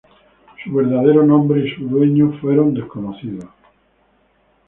Su 0.63 0.73
verdadero 0.73 1.21
nombre 1.23 1.59
y 1.63 1.75
su 1.75 1.83
dueño 1.87 2.35
fueron 2.41 2.73
desconocidos. 2.73 3.45